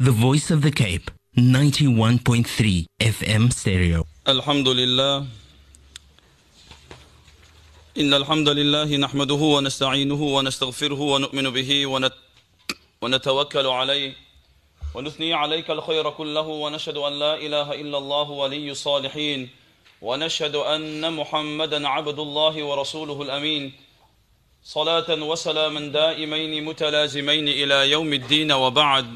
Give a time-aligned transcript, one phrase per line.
[0.00, 4.04] The Voice of the Cape, 91.3 FM stereo.
[4.28, 5.26] الحمد لله
[7.98, 12.12] إن الحمد لله نحمده ونستعينه ونستغفره ونؤمن به ونت
[13.02, 14.12] ونتوكل عليه
[14.94, 19.48] ونثني عليك الخير كله ونشهد أن لا إله إلا الله ولي الصالحين
[20.02, 23.72] ونشهد أن محمدا عبد الله ورسوله الأمين
[24.62, 29.06] صلاة وسلاما دائمين متلازمين إلى يوم الدين وبعد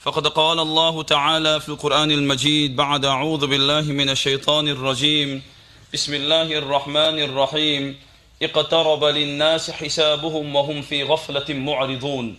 [0.00, 5.42] فقد قال الله تعالى في القرآن المجيد بعد أعوذ بالله من الشيطان الرجيم.
[5.94, 7.96] بسم الله الرحمن الرحيم.
[8.42, 12.36] اقترب للناس حسابهم وهم في غفلة معرضون.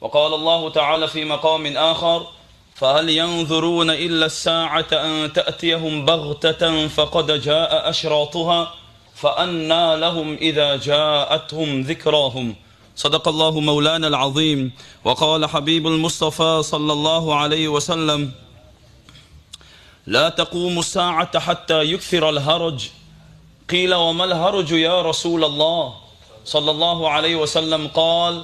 [0.00, 2.26] وقال الله تعالى في مقام آخر
[2.74, 8.74] فهل ينظرون إلا الساعة أن تأتيهم بغتة فقد جاء أشراطها
[9.14, 12.56] فأنى لهم إذا جاءتهم ذكراهم.
[12.98, 14.60] صدق الله مولانا العظيم.
[15.06, 18.20] وقال حبيب المصطفى صلى الله عليه وسلم
[20.06, 22.78] لا تقوم الساعة حتى يكثر الهرج.
[23.70, 25.94] قيل وما الهرج يا رسول الله؟
[26.44, 28.42] صلى الله عليه وسلم قال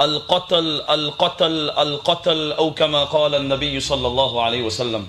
[0.00, 5.06] القتل القتل القتل أو كما قال النبي صلى الله عليه وسلم.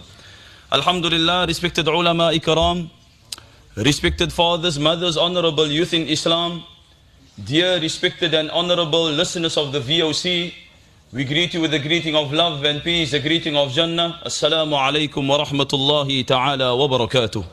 [0.73, 2.87] الحمد لله respected ulama ikram
[3.75, 6.63] respected fathers mothers honorable youth in Islam
[7.43, 10.53] Dear respected and honorable listeners of the VOC,
[11.11, 14.21] we greet you with the greeting of love and peace, the greeting of Jannah.
[14.25, 17.45] Assalamu alaikum wa rahmatullahi ta'ala wa barakatuh.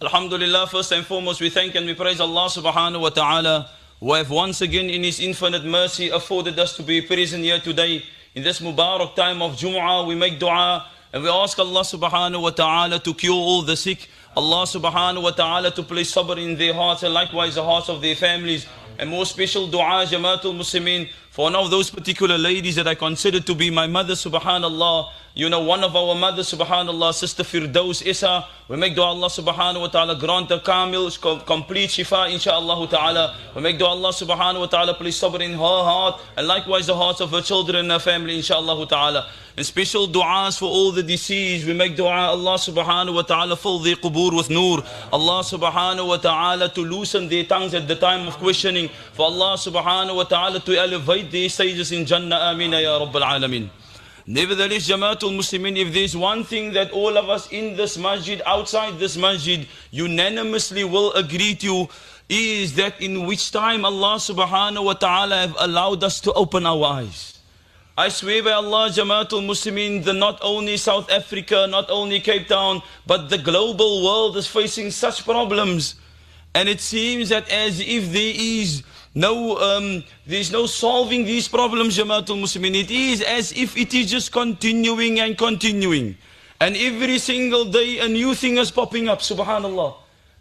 [0.00, 4.30] Alhamdulillah, first and foremost, we thank and we praise Allah subhanahu wa ta'ala who have
[4.30, 8.04] once again in His infinite mercy afforded us to be present here today.
[8.36, 12.50] In this Mubarak time of Jum'ah, we make dua and we ask Allah subhanahu wa
[12.50, 14.08] ta'ala to cure all the sick.
[14.34, 18.00] Allah subhanahu wa ta'ala to place sabr in their hearts and likewise the hearts of
[18.00, 18.66] their families.
[18.98, 23.40] And more special dua, Jamaatul Muslimin, for one of those particular ladies that I consider
[23.40, 25.08] to be my mother, subhanallah.
[25.34, 28.44] You know, one of our mothers, subhanallah, Sister Firdaus Isa.
[28.68, 31.10] We make dua Allah subhanahu wa ta'ala grant her kamil,
[31.46, 33.34] complete shifa, inshaAllah ta'ala.
[33.56, 36.94] We make dua Allah subhanahu wa ta'ala place sabr in her heart and likewise the
[36.94, 39.26] hearts of her children and her family, inshaAllah ta'ala.
[39.56, 41.66] And special du'as for all the deceased.
[41.66, 44.82] We make dua Allah subhanahu wa ta'ala fill their qubur with nur.
[45.12, 48.88] Allah subhanahu wa ta'ala to loosen their tongues at the time of questioning.
[49.12, 52.50] For Allah subhanahu wa ta'ala to elevate their stages in Jannah.
[52.52, 53.70] Ameen ya Rabbil Alameen.
[54.26, 58.98] Nevertheless, Jamaatul Muslimin, if there's one thing that all of us in this masjid, outside
[58.98, 61.88] this masjid, unanimously will agree to,
[62.28, 66.84] is that in which time Allah subhanahu wa ta'ala have allowed us to open our
[66.84, 67.38] eyes.
[67.98, 72.80] I swear by Allah, Jamaatul Muslimin, that not only South Africa, not only Cape Town,
[73.06, 75.96] but the global world is facing such problems.
[76.54, 78.82] And it seems that as if there is
[79.14, 82.74] no, um, there's no solving these problems, Jamaatul Muslimin.
[82.74, 86.16] It is as if it is just continuing and continuing.
[86.60, 89.96] And every single day a new thing is popping up, subhanallah.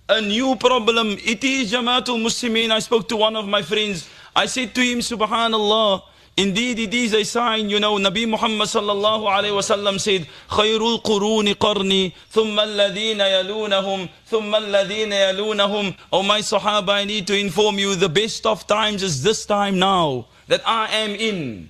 [0.07, 1.17] A new problem.
[1.25, 2.71] It is Jamaatul Muslimin.
[2.71, 4.09] I spoke to one of my friends.
[4.35, 6.03] I said to him, subhanallah,
[6.37, 11.53] Indeed, it is a sign, you know, Nabi Muhammad sallallahu alayhi wasallam said, خير القرون
[11.53, 17.95] قرني ثم الذين يلونهم ثم الذين يلونهم Oh my Sahaba, I need to inform you,
[17.95, 21.69] the best of times is this time now that I am in.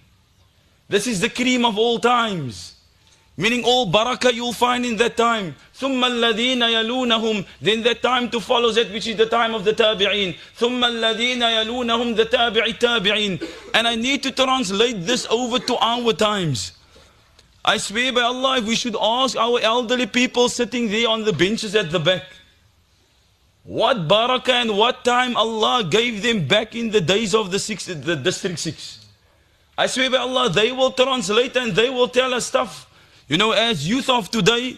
[0.87, 2.75] This is the cream of all times.
[3.38, 5.54] Meaning all barakah you'll find in that time.
[5.78, 9.72] ثم الذين يلونهم Then that time to follow that which is the time of the
[9.74, 10.36] tabi'een.
[10.58, 13.46] ثم الذين يلونهم the tabi'i tabi'een.
[13.74, 16.72] And I need to translate this over to our times.
[17.62, 21.32] I swear by Allah, if we should ask our elderly people sitting there on the
[21.32, 22.22] benches at the back,
[23.64, 27.86] what barakah and what time Allah gave them back in the days of the, six,
[27.86, 29.04] the District 6.
[29.76, 32.86] I swear by Allah, they will translate and they will tell us stuff.
[33.31, 34.77] You know, as youth of today,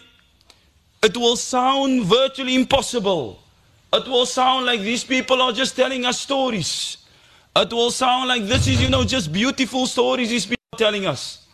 [1.02, 3.40] it will sound virtually impossible.
[3.92, 6.98] It will sound like these people are just telling us stories.
[7.56, 11.04] It will sound like this is, you know, just beautiful stories these people are telling
[11.04, 11.44] us.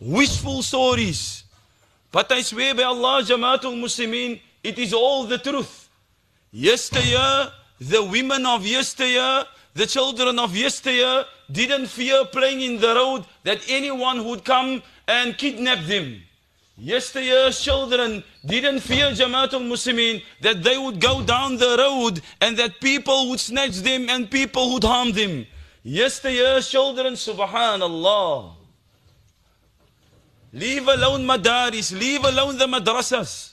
[0.00, 1.44] Wishful stories.
[2.10, 5.90] But I swear by Allah, Jamaatul Muslimin, it is all the truth.
[6.50, 13.26] Yesteryear, the women of yesteryear, the children of yesteryear didn't fear playing in the road
[13.44, 16.22] that anyone would come and kidnap them.
[16.78, 22.80] Yesteryear's children didn't fear Jamaatul Muslimin that they would go down the road and that
[22.80, 25.46] people would snatch them and people would harm them.
[25.84, 28.54] Yesteryear's children, subhanallah.
[30.54, 33.52] Leave alone madaris, leave alone the madrasas.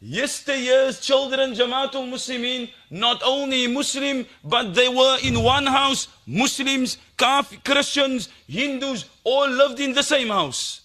[0.00, 6.98] Yesteryear's children, Jamaatul Muslimin, not only Muslim, but they were in one house, Muslims,
[7.64, 10.82] Christians, Hindus, all lived in the same house.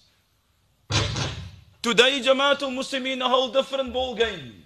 [1.84, 4.64] Today, Jamaatul Muslimin, a whole different ball game.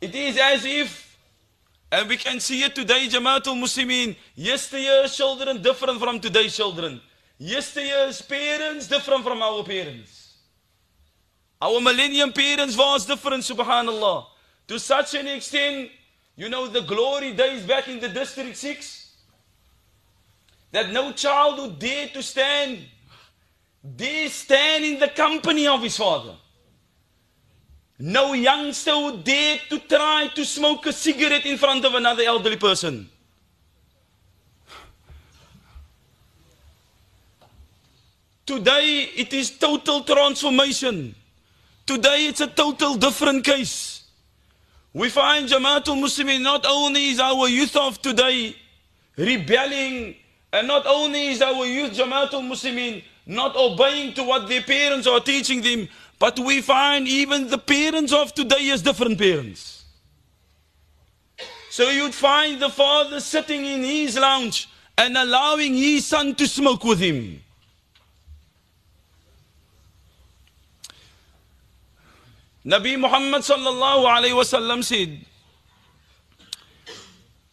[0.00, 1.18] It is as if,
[1.92, 7.02] and we can see it today, Jamaatul Muslimin, yesterday's children different from today's children.
[7.36, 10.38] Yesterday's parents different from our parents.
[11.60, 14.24] Our millennium parents was different, subhanallah.
[14.68, 15.90] To such an extent,
[16.34, 19.16] you know the glory days back in the District 6?
[20.72, 22.86] That no child would dare to stand,
[23.84, 26.34] dare stand in the company of his father.
[27.98, 32.56] No youngster would dare to try to smoke a cigarette in front of another elderly
[32.56, 33.08] person.
[38.46, 41.14] Today it is total transformation.
[41.86, 44.04] Today it's a total different case.
[44.92, 48.56] We find Jamaatul Muslimin not only is our youth of today
[49.16, 50.16] rebelling,
[50.52, 55.20] and not only is our youth Jamaatul Muslimin not obeying to what their parents are
[55.20, 55.88] teaching them,
[56.18, 59.84] but we find even the parents of today as different parents.
[61.70, 66.84] So you'd find the father sitting in his lounge and allowing his son to smoke
[66.84, 67.40] with him.
[72.64, 75.18] Nabi Muhammad sallallahu alayhi wasallam said,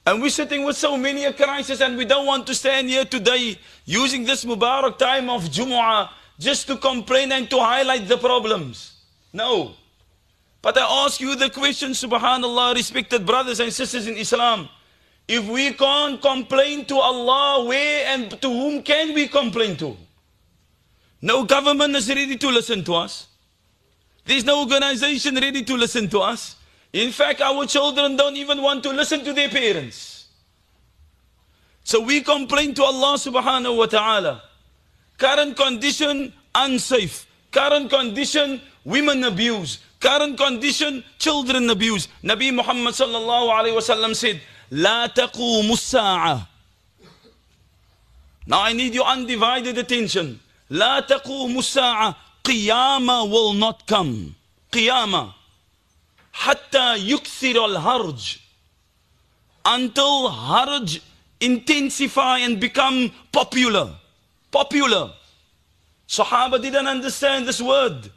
[0.06, 3.06] and we're sitting with so many a crisis and we don't want to stand here
[3.06, 6.10] today using this Mubarak time of Jumu'ah
[6.40, 8.94] just to complain and to highlight the problems.
[9.32, 9.76] No.
[10.62, 14.70] But I ask you the question, subhanallah, respected brothers and sisters in Islam.
[15.28, 19.96] If we can't complain to Allah, where and to whom can we complain to?
[21.22, 23.28] No government is ready to listen to us.
[24.26, 26.56] There's no organization ready to listen to us.
[26.93, 30.29] In fact, our children don't even want to listen to their parents.
[31.85, 34.43] So we complain to Allah subhanahu wa ta'ala.
[35.19, 37.27] Current condition, unsafe.
[37.53, 39.79] Current condition, women abuse.
[40.01, 42.09] Current condition, children abuse.
[42.25, 44.41] Nabi Muhammad sallallahu alayhi wa sallam said,
[44.71, 46.47] لا تقوم الساعة.
[48.47, 50.41] Now I need your undivided attention.
[50.71, 52.17] لا تقوم الساعة.
[52.43, 54.35] Qiyamah will not come.
[54.73, 55.35] Qiyamah.
[56.32, 58.40] Hatta yuksir al harj.
[59.66, 61.02] Until harj
[61.40, 63.96] intensify and become popular.
[64.52, 65.14] Popular.
[66.08, 68.10] Sahaba didn't understand this word.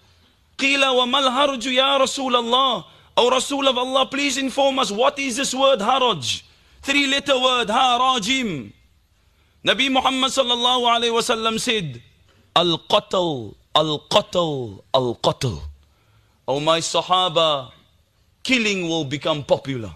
[0.59, 2.85] Qila wa mal harju ya Rasulullah.
[3.17, 6.43] O Rasul of Allah, please inform us what is this word haraj?
[6.83, 8.73] Three letter word, harajim.
[9.65, 12.03] Nabi Muhammad sallallahu alayhi wasallam said,
[12.57, 15.61] Al-Qatl, Al-Qatl, Al-Qatl.
[16.47, 17.71] O my Sahaba,
[18.45, 19.91] killing will become popular.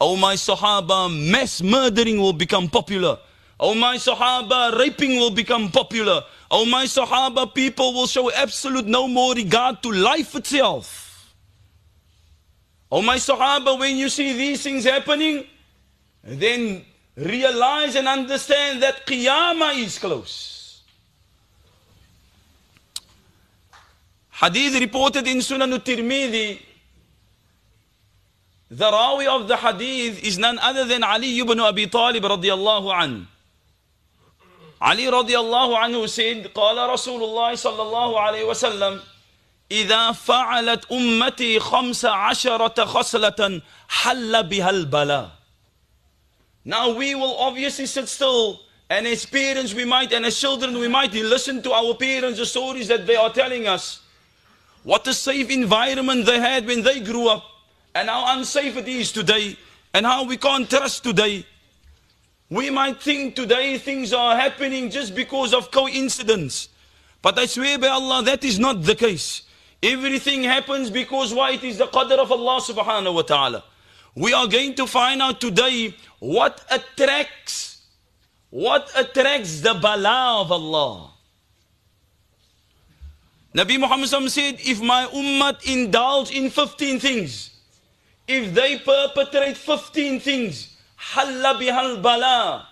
[0.00, 3.18] Oh my Sahaba, mass murdering will become popular.
[3.58, 6.22] Oh my Sahaba, raping will become popular.
[6.50, 11.34] Oh my Sahaba, people will show absolute no more regard to life itself.
[12.92, 15.44] Oh my Sahaba, when you see these things happening,
[16.22, 16.84] then
[17.16, 20.82] realize and understand that Qiyamah is close.
[24.30, 26.60] Hadith reported in Sunan al-Tirmidhi,
[28.69, 33.25] the Rawi of the Hadith is none other than Ali ibn Abi Talib radiallahu anhu.
[34.81, 38.99] Ali radiallahu anhu said, قال رسول الله صلى الله عليه وسلم
[39.71, 45.29] إذا فعلت أمتي خمس عشرة خصلة حل بها البلاء
[46.65, 50.87] Now we will obviously sit still and as parents we might and as children we
[50.87, 54.01] might listen to our parents the stories that they are telling us.
[54.83, 57.43] What a safe environment they had when they grew up
[57.98, 59.56] and how unsafe it is today
[59.92, 61.44] and how we can't trust today.
[62.48, 66.68] We might think today things are happening just because of coincidence.
[67.20, 69.42] But I swear by Allah, that is not the case.
[69.82, 71.52] Everything happens because why?
[71.52, 73.64] It is the qadr of Allah subhanahu wa ta'ala.
[74.14, 77.82] We are going to find out today what attracts,
[78.50, 81.10] what attracts the bala of Allah.
[83.52, 87.57] Nabi Muhammad said, if my ummah indulge in 15 things,
[88.28, 92.68] if they perpetrate 15 things, halla bihal bala.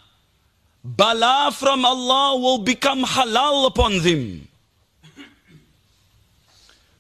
[0.85, 4.47] Bala from Allah will become halal upon them.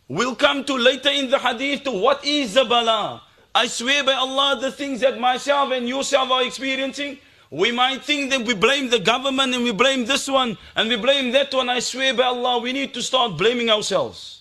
[0.08, 3.22] We'll come to later in the hadith to what is the bala.
[3.54, 7.18] I swear by Allah, the things that myself and yourself are experiencing,
[7.50, 10.96] we might think that we blame the government and we blame this one and we
[10.96, 11.68] blame that one.
[11.68, 14.35] I swear by Allah, we need to start blaming ourselves.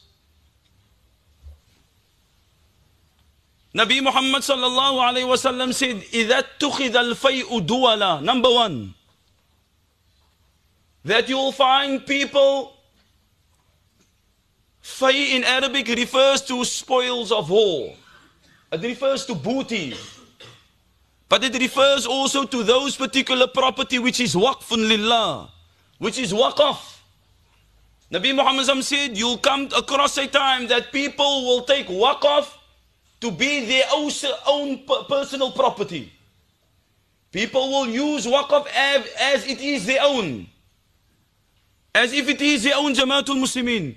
[3.74, 8.94] Nabi Muhammad sallallahu alayhi wasallam said, إِذَا اتُّخِذَ الْفَيْءُ دُوَلًا Number one,
[11.04, 12.72] that you'll find people,
[14.80, 17.94] fay in Arabic refers to spoils of war.
[18.72, 19.94] It refers to booty.
[21.28, 25.48] But it refers also to those particular property which is waqfun lillah,
[25.98, 26.98] which is waqaf.
[28.12, 32.48] Nabi Muhammad said, you'll come across a time that people will take waqaf
[33.25, 33.85] To be their
[34.47, 36.11] own personal property.
[37.31, 40.45] People will use waqaf as, it is their own.
[41.93, 43.95] As if it is their own Jamaatul Muslimin.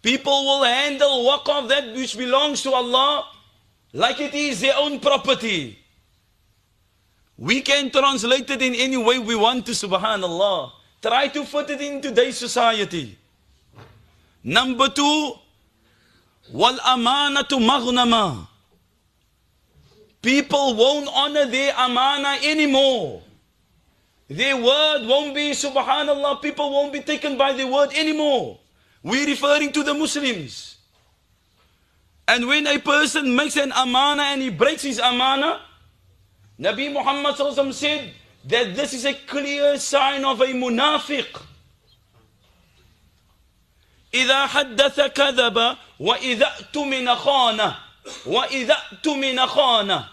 [0.00, 3.28] People will handle waqaf that which belongs to Allah
[3.92, 5.78] like it is their own property.
[7.36, 10.72] We can translate it in any way we want to, subhanallah.
[11.02, 13.18] Try to fit it in today's society.
[14.42, 15.34] Number two,
[16.50, 18.46] wal amanatu maghnama.
[20.21, 23.21] People won't honor their amana anymore.
[24.27, 28.57] Their word won't be, subhanallah, people won't be taken by their word anymore.
[29.03, 30.77] We're referring to the Muslims.
[32.27, 35.61] And when a person makes an amana and he breaks his amana,
[36.59, 37.35] Nabi Muhammad
[37.75, 38.11] said
[38.45, 41.41] that this is a clear sign of a munafiq.
[44.13, 47.75] إذا حدث كذب وإذا اؤتمن خانه
[48.25, 50.09] وإذا اؤتمن خانه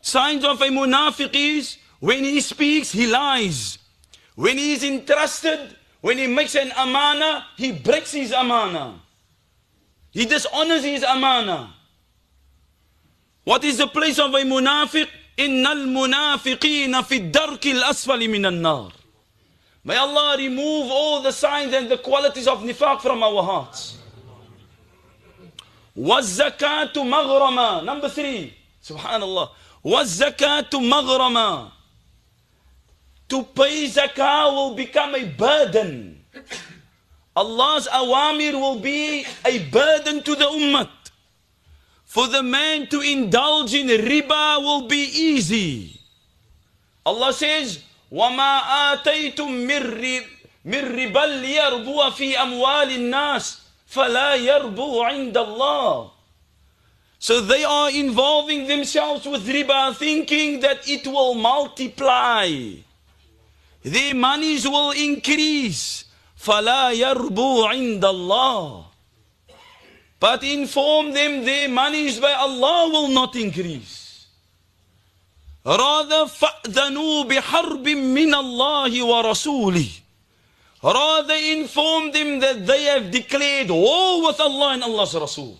[0.00, 3.78] Signs of a munafiq is when he speaks, he lies.
[4.34, 9.00] When he is entrusted, when he makes an amana, he breaks his amana.
[10.10, 11.72] He dishonors his amana.
[13.44, 15.08] What is the place of a munafiq?
[15.38, 18.92] إن المنافقين في الدرك الأسفل من النار.
[19.82, 23.96] May Allah remove all the signs and the qualities of nifaq from our hearts.
[25.99, 28.51] والزكاة مغرما number three
[28.81, 29.49] سبحان الله
[29.83, 31.71] والزكاة مغرما
[33.27, 36.23] to pay zakah will become a burden
[37.35, 40.89] Allah's awamir will be a burden to the ummah
[42.05, 45.99] for the man to indulge in riba will be easy
[47.05, 47.79] Allah says
[48.11, 49.51] وما آتيتم
[50.65, 56.11] من ربا ليربو في أموال الناس فَلَا يَرْبُوا عِنْدَ اللَّهِ
[57.17, 62.47] So they are involving themselves with riba thinking that it will multiply.
[63.83, 66.05] Their monies will increase.
[66.39, 68.85] فَلَا يَرْبُوا عِنْدَ اللَّهِ
[70.19, 74.27] But inform them their monies by Allah will not increase.
[75.65, 80.08] Rather فَأْذَنُوا بِحَرْبٍ مِّنَ اللَّهِ وَرَسُولِهِ
[80.82, 85.58] Rather inform them that they have declared war with Allah and Allah's Rasul.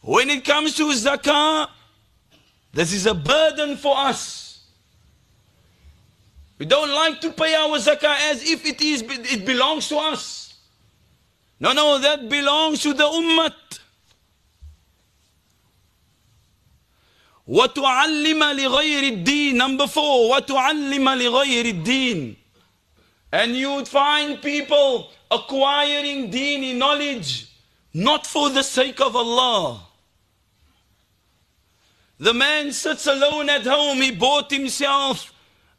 [0.00, 1.68] When it comes to zakah,
[2.72, 4.64] this is a burden for us.
[6.58, 10.54] We don't like to pay our zakah as if it is it belongs to us.
[11.60, 13.52] No, no, that belongs to the ummah.
[17.46, 22.36] وتعلم لغير الدين number four وتعلم لغير الدين
[23.31, 27.47] and you would find people acquiring dini knowledge
[27.93, 29.81] not for the sake of Allah.
[32.19, 35.33] The man sits alone at home, he bought himself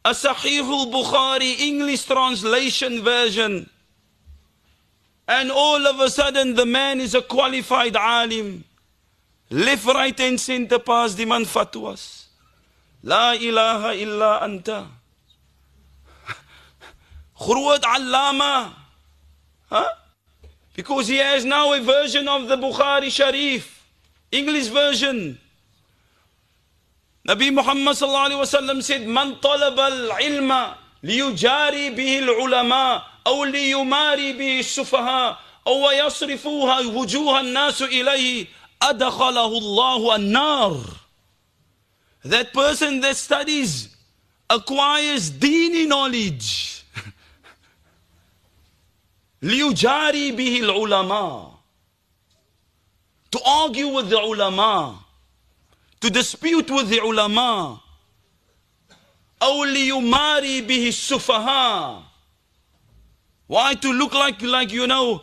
[0.04, 3.68] a Sahih al-Bukhari English translation version.
[5.28, 8.64] And all of a sudden the man is a qualified alim.
[9.50, 12.24] Left, right and center pass man fatwas.
[13.02, 14.86] La ilaha illa anta.
[17.39, 18.73] Groot Allama.
[19.69, 19.89] Huh?
[20.75, 23.83] Because he has now a version of the Bukhari Sharif,
[24.31, 25.39] English version.
[27.27, 34.59] Nabi Muhammad sallallahu alaihi wasallam said, "Man talaba al-ilma liyujari bihi al-ulama, أو ليماري به
[34.59, 38.47] السفهاء أو يصرفوها وجوه الناس إليه
[38.81, 40.83] أدخله الله النار."
[42.25, 43.89] That person that studies
[44.49, 46.78] acquires dini knowledge.
[49.41, 51.55] ليجاري به العلماء
[53.31, 54.99] to argue with the ulama
[56.01, 57.79] to dispute with the ulama
[59.41, 62.03] أو ليماري به السفهاء
[63.47, 65.21] why to look like like you know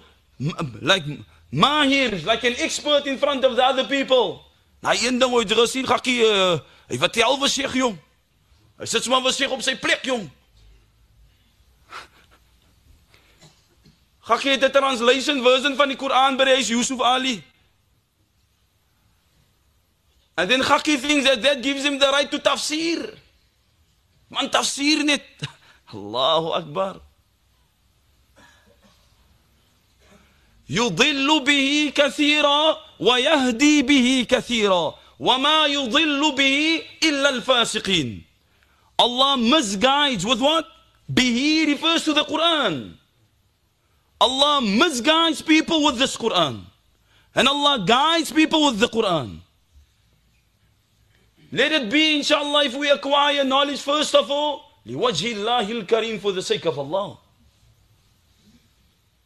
[0.80, 1.04] like
[1.52, 4.40] mahir like an expert in front of the other people
[4.82, 6.58] nou een ding ooit gesien gakkie uh,
[6.90, 7.98] hy wat tel was sê jong
[8.78, 10.24] hy sit sommer was sê op sy plek jong
[14.27, 17.43] Gakkie het 'n translation version van die Koran by hy Yusuf Ali.
[20.35, 23.17] And then Gakkie thinks that that gives him the right to tafsir.
[24.29, 25.23] Man tafsir net.
[25.93, 27.01] Allahu Akbar.
[30.69, 38.23] يضل به كثيرا ويهدي به كثيرا وما يضل به إلا الفاسقين
[38.99, 40.65] Allah misguides with what?
[41.13, 42.97] Bihi refers to the Quran.
[44.19, 46.61] Allah misguides people with this Quran.
[47.35, 49.39] And Allah guides people with the Quran.
[51.51, 56.41] Let it be, inshallah, if we acquire knowledge first of all, liwajhillahi al-kareem, for the
[56.41, 57.19] sake of Allah.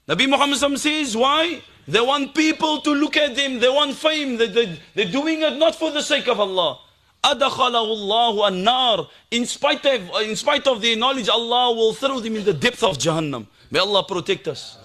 [0.08, 1.62] Nabi Muhammad says, why?
[1.88, 5.58] They want people to look at them, they want fame, they, they, they're doing it
[5.58, 6.80] not for the sake of Allah.
[7.24, 9.08] Adakhalahullahu an-nar.
[9.32, 12.84] In spite of in spite of their knowledge, Allah will throw them in the depth
[12.84, 13.46] of Jahannam.
[13.70, 14.78] May Allah protect us.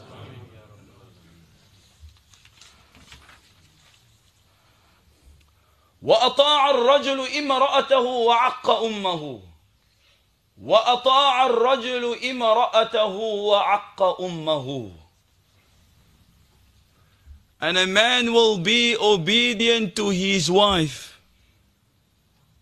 [6.06, 9.40] وأطاع الرجل امرأته وعق أمه
[10.62, 13.16] وأطاع الرجل امرأته
[13.50, 14.92] وعق أمه
[17.60, 21.18] And a man will be obedient to his wife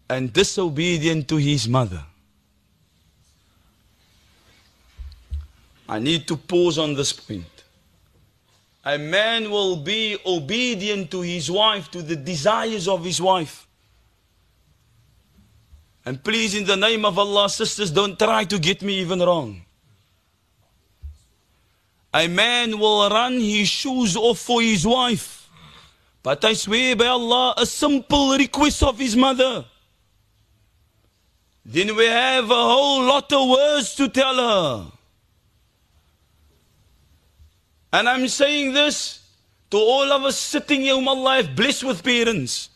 [0.09, 2.03] and disobedient to his mother.
[5.89, 7.54] I need to pause on this point.
[8.85, 13.67] A man will be obedient to his wife, to the desires of his wife.
[16.05, 19.63] And please, in the name of Allah, sisters, don't try to get me even wrong.
[22.13, 25.49] A man will run his shoes off for his wife.
[26.23, 29.65] But I swear by Allah, a simple request of his mother.
[31.65, 34.94] Then we have a whole lot of words to tell her.
[37.95, 39.23] And I'm saying this
[39.71, 42.69] to all of us sitting here whom Allah have blessed with parents.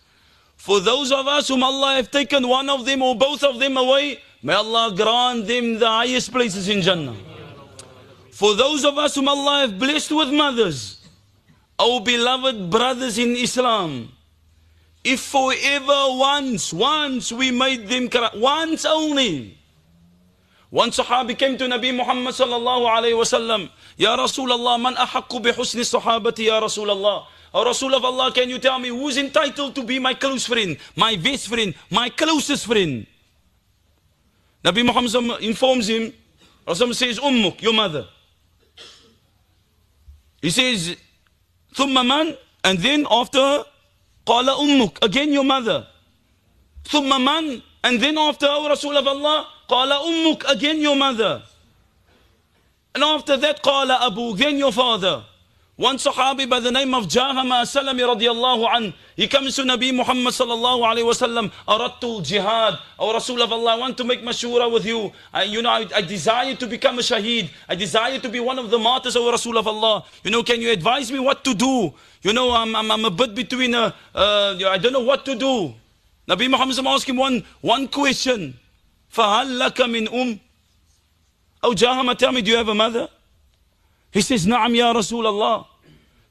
[0.54, 3.76] For those of us whom Allah have taken one of them or both of them
[3.76, 7.16] away, may Allah grant them the highest places in Jannah.
[8.30, 11.04] For those of us whom Allah have blessed with mothers,
[11.81, 14.12] our beloved brothers in Islam,
[15.02, 19.58] if forever once, once we made them cry, once only,
[20.70, 23.70] one Sahabi came to Nabi Muhammad sallallahu alayhi wa sallam.
[23.96, 27.24] Ya Rasulullah, man ahakku bi husni sahabati ya Rasulullah.
[27.54, 30.76] O Rasul of Allah, can you tell me who's entitled to be my close friend,
[30.94, 33.07] my best friend, my closest friend?
[34.62, 36.12] Nabi Muhammad informs him,
[36.66, 38.07] Rasul says, Ummuk, your mother.
[40.42, 40.96] He says,
[41.74, 43.64] Thumma man, and then after,
[44.26, 45.87] Qala Ummuk, again your mother.
[46.85, 51.42] Thumma man, and then after, O Rasul of Allah, Qala ummuk, again your mother.
[52.94, 55.24] And after that, Qala Abu, then your father.
[55.78, 60.34] One Sahabi by the name of Jahama Salami radiallahu an, he comes to Nabi Muhammad
[60.34, 64.72] sallallahu alayhi wa sallam, Arattul jihad, O Rasul of Allah, I want to make mashura
[64.72, 65.12] with you.
[65.32, 67.50] I, you know, I, I desire to become a shaheed.
[67.68, 70.04] I desire to be one of the martyrs, O Rasul of Allah.
[70.24, 71.94] You know, can you advise me what to do?
[72.22, 75.36] You know, I'm, I'm, I'm a bit between, a, uh, I don't know what to
[75.36, 75.74] do.
[76.27, 78.53] Nabi Muhammad asked him one, one question.
[79.13, 80.39] فهل لك من أم
[81.63, 83.08] أو Jahama tell me do you have a mother
[84.12, 85.65] he says نعم يا رسول الله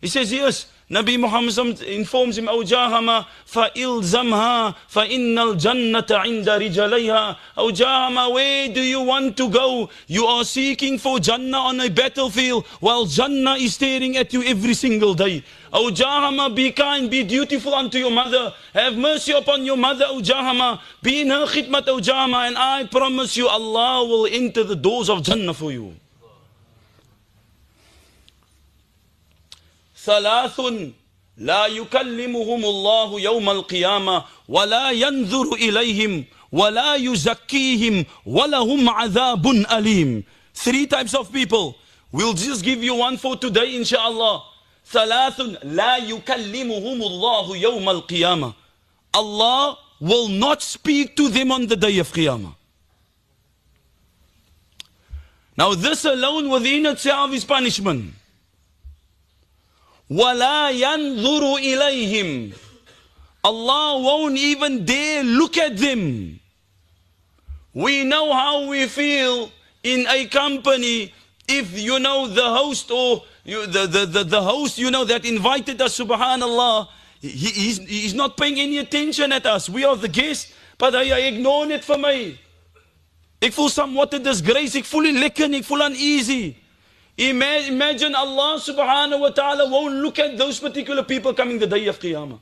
[0.01, 7.70] he says yes Nabi Muhammad informs him أو جاهما فإلزمها فإن الجنة عند رجليها أو
[7.70, 12.66] جاهما where do you want to go you are seeking for Jannah on a battlefield
[12.81, 15.42] while Jannah is staring at you every single day
[15.75, 18.53] O Jahama, be kind, be dutiful unto your mother.
[18.75, 20.79] Have mercy upon your mother, O Jahama.
[21.03, 22.46] Be in her khidmat, O Jahama.
[22.46, 25.94] And I promise you, Allah will enter the doors of Jannah for you.
[30.08, 30.62] ثلاث
[31.38, 41.13] لا يكلمهم الله يوم القيامة ولا ينظر إليهم ولا يزكيهم ولهم عذاب أليم Three types
[41.13, 41.76] of people.
[42.12, 44.43] We'll just give you one for today, inshallah.
[44.91, 48.54] ثلاث لا يكلمهم الله يوم القيامة
[49.13, 52.56] Allah will not speak to them on the day of Qiyamah.
[55.58, 58.13] Now this alone within itself is punishment.
[60.11, 62.55] وَلَا يَنْظُرُ إِلَيْهِمْ
[63.44, 66.38] Allah won't even dare look at them.
[67.75, 69.51] We know how we feel
[69.83, 71.12] in a company
[71.48, 75.25] if you know the host or you, the, the, the, the host, you know, that
[75.25, 76.88] invited us, subhanAllah,
[77.20, 79.68] he, he's, he's not paying any attention at us.
[79.68, 82.37] We are the guests, but hy, hy ignore it for my.
[83.42, 86.55] Ek voel somewhat a disgrace, ek voel nie lekker nie, ek voel uneasy.
[87.16, 91.98] Imagine Allah subhanahu wa ta'ala won't look at those particular people coming the day of
[91.98, 92.38] Qiyamah.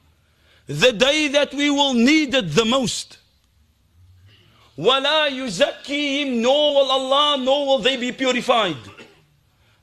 [0.66, 3.18] The day that we will need it the most.
[4.78, 8.76] وَلَا يُزَكِّيهِمْ Nor will Allah, nor will they be purified.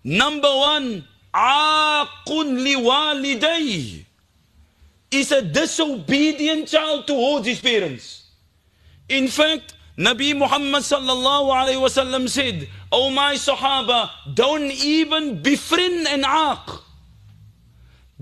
[0.04, 4.06] Number one, عَاقٌ لِوَالِدَيْهِ
[5.12, 8.24] is a disobedient child towards his parents.
[9.10, 16.25] In fact, Nabi Muhammad sallallahu alayhi wasallam said, Oh my Sahaba, don't even befriend an
[16.25, 16.83] aq.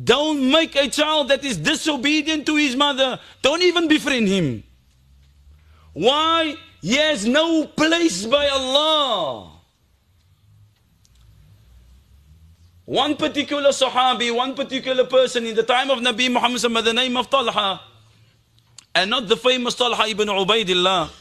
[0.02, 3.18] Don't make a child that is disobedient to his mother.
[3.42, 4.62] Don't even befriend him.
[5.92, 6.54] Why?
[6.80, 9.50] He has no place by Allah.
[12.86, 17.28] One particular Sahabi, one particular person in the time of Nabi Muhammad the name of
[17.28, 17.80] Talha,
[18.94, 21.19] and not the famous Talha ibn Ubaidillah.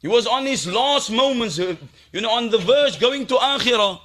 [0.00, 1.74] He was on his last moments, uh,
[2.12, 4.00] you know, on the verge going to Akhirah,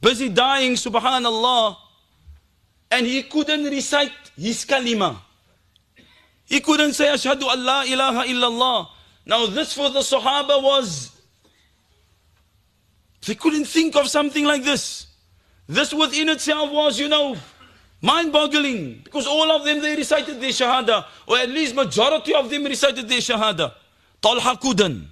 [0.00, 1.76] busy dying, subhanallah,
[2.90, 5.18] and he couldn't recite his kalima.
[6.46, 8.88] He couldn't say, Ashhadu Allah ilaha illallah.
[9.26, 11.10] Now, this for the Sahaba was,
[13.26, 15.08] they couldn't think of something like this.
[15.68, 17.36] This within itself was, you know,
[18.00, 22.48] mind boggling because all of them they recited their Shahada, or at least majority of
[22.48, 23.74] them recited their Shahada.
[24.26, 25.06] Talha couldn't.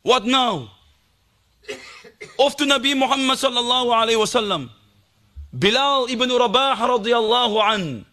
[0.00, 0.70] What now?
[2.38, 4.70] Off to Nabi Muhammad sallallahu alayhi wasallam.
[5.52, 8.06] Bilal ibn Rabah radiyallahu an.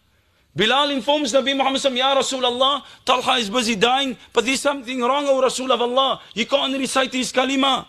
[0.54, 5.28] Bilal informs Nabi Muhammad sallam, Ya Rasulullah, Talha is busy dying, but there's something wrong,
[5.28, 6.20] O Rasul of Allah.
[6.34, 7.86] He can't recite his kalima.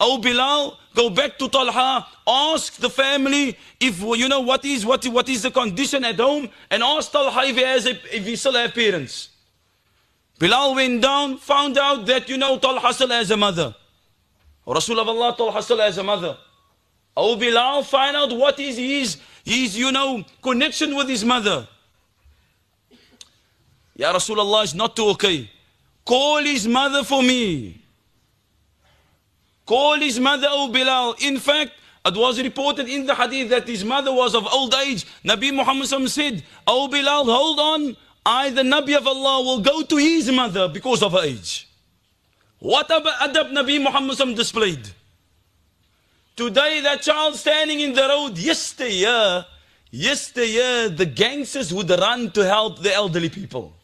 [0.00, 5.06] Oh Bilal, go back to Talha, ask the family if you know what is what,
[5.06, 8.34] what is the condition at home, and ask Talha if he has a, if he
[8.34, 9.37] still parents.
[10.38, 13.74] Bilal went down, found out that you know Talha still has a mother.
[14.66, 16.36] Rasul of Allah Talha still has a mother.
[17.16, 21.66] Oh Bilal, find out what is his his you know connection with his mother.
[23.96, 25.50] Ya Rasulullah is not too okay.
[26.04, 27.82] Call his mother for me.
[29.66, 31.16] Call his mother, O Bilal.
[31.20, 31.72] In fact,
[32.06, 35.04] it was reported in the hadith that his mother was of old age.
[35.22, 37.96] Nabi Muhammad said, O Bilal, hold on.
[38.24, 41.68] I, the Nabi of Allah, will go to his mother because of her age.
[42.58, 44.88] What adab Nabi Muhammad displayed?
[46.36, 49.44] Today, that child standing in the road, yesteryear,
[49.90, 53.74] yesteryear, the gangsters would run to help the elderly people.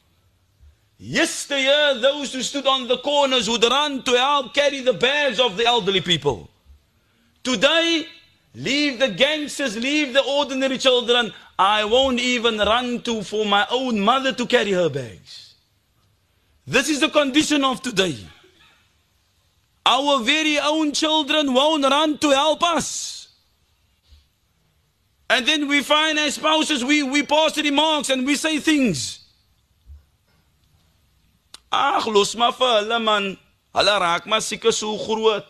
[0.98, 5.56] Yesteryear, those who stood on the corners would run to help carry the bags of
[5.56, 6.48] the elderly people.
[7.42, 8.06] Today,
[8.54, 11.32] leave the gangsters, leave the ordinary children.
[11.58, 15.54] I won't even run to for my own mother to carry her bags.
[16.66, 18.16] This is the condition of today.
[19.86, 23.28] Our very own children won't run to help us.
[25.28, 29.20] And then we find as spouses, we, we pass remarks and we say things.
[31.72, 33.36] Ag, los man.
[33.74, 35.44] Hulle raak maar.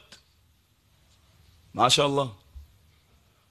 [1.75, 2.31] Mashallah.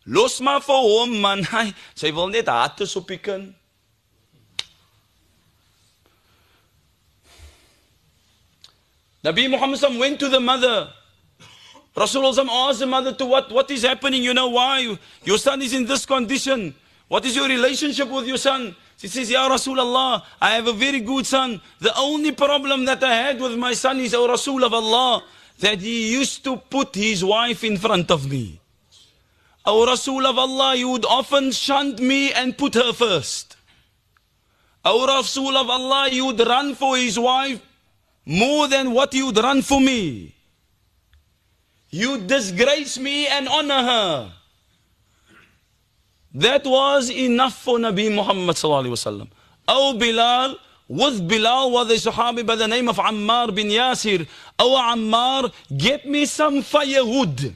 [0.05, 1.43] Los maar vir hom man.
[1.47, 3.53] Hy, sy wil net hartes op die kind.
[9.23, 10.91] Nabi Muhammad went to the mother.
[11.95, 14.21] Rasulullah asked the mother to what, what is happening?
[14.21, 14.97] You know why?
[15.23, 16.75] Your son is in this condition.
[17.07, 18.75] What is your relationship with your son?
[18.97, 21.61] She says, Ya Rasulullah, I have a very good son.
[21.79, 25.23] The only problem that I had with my son is, O Rasul of Allah,
[25.59, 28.59] that he used to put his wife in front of me.
[29.65, 33.55] O Rasul of Allah, you would often shunt me and put her first.
[34.83, 37.61] O Rasul of Allah, you would run for his wife
[38.25, 40.35] more than what you would run for me.
[41.89, 44.31] You disgrace me and honor her.
[46.33, 49.27] That was enough for Nabi Muhammad sallallahu wasallam.
[49.67, 54.27] Oh Bilal, with Bilal was a Sahabi by the name of Ammar bin Yasir.
[54.57, 57.55] Oh Ammar, get me some firewood.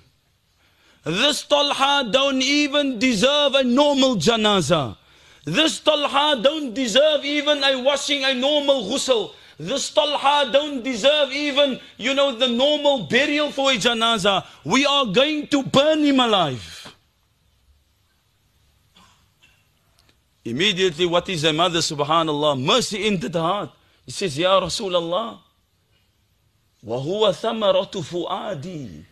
[1.06, 4.96] This Talha don't even deserve a normal janaza.
[5.44, 9.32] This Talha don't deserve even a washing a normal ghusl.
[9.58, 14.44] This Talha don't deserve even, you know, the normal burial for a janaza.
[14.64, 16.94] We are going to burn him alive.
[20.44, 22.60] Immediately, what is a mother, subhanallah?
[22.60, 23.70] Mercy into the heart.
[24.04, 25.38] He says, Ya Rasulullah,
[26.84, 29.04] وَهُوَ ثَمَرَةُ فُؤَادِي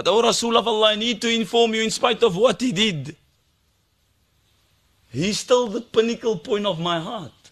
[0.00, 2.72] but, O Rasul of Allah, I need to inform you, in spite of what he
[2.72, 3.14] did,
[5.12, 7.50] he's still the pinnacle point of my heart.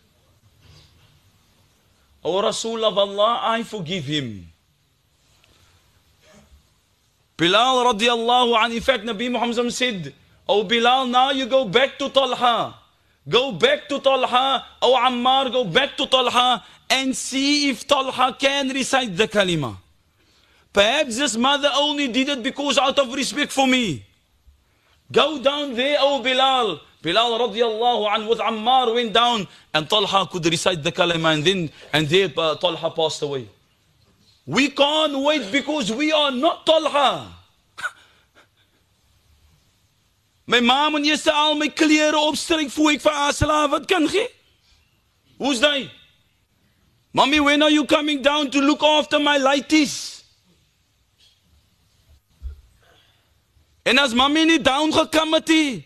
[2.24, 4.50] O Rasul of Allah, I forgive him.
[7.37, 10.14] Bilal radiallahu anh, in fact, Nabi Muhammad said,
[10.48, 12.74] Oh Bilal, now you go back to Talha.
[13.28, 18.70] go back to Talha, or Ammar, go back to Talha and see if Talha can
[18.70, 19.76] recite the kalima.
[20.72, 24.04] Perhaps this mother only did it because out of respect for me.
[25.11, 26.81] Go down there, O Bilal.
[27.02, 31.70] Bilal radiallahu anhu with Ammar went down and Talha could recite the kalima and then
[31.92, 33.48] and there uh, Talha passed away.
[34.44, 37.33] We can't wait because we are not Talha.
[40.46, 44.09] My ma moet eers al my klere opstryk voor ek vir haar slaaf wat kan.
[45.38, 45.90] Hoe's daai?
[47.12, 50.17] Mommy, when are you coming down to look after my lighties?
[53.88, 55.85] En as mommy nie down gekom het nie,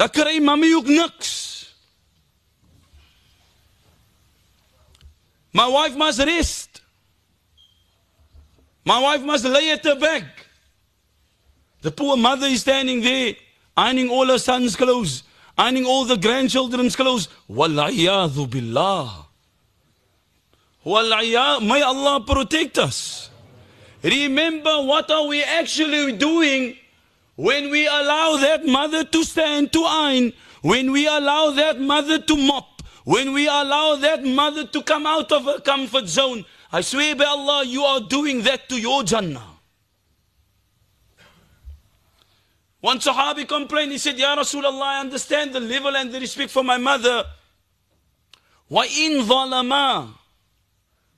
[0.00, 1.32] dan kry mommy ook niks.
[5.52, 6.80] My wife must rest.
[8.84, 10.46] My wife must lay at her back.
[11.82, 13.34] The poor mother is standing there,
[13.76, 15.22] ironing all her son's clothes,
[15.58, 17.28] ironing all the grandchildren's clothes.
[17.50, 19.26] Wal'iyadhu billah.
[20.86, 21.68] Wal'iyadhu.
[21.68, 23.28] May Allah protect us.
[24.02, 26.78] Remember what are we actually doing
[27.41, 32.35] when we allow that mother to stand to iron, when we allow that mother to
[32.35, 36.43] mop, when we allow that mother to come out of her comfort zone.
[36.71, 39.57] I swear by Allah, you are doing that to your Jannah.
[42.81, 46.63] One Sahabi complained, he said, Ya Rasulullah, I understand the level and the respect for
[46.63, 47.23] my mother.
[48.67, 50.13] Why in ظَلَمَا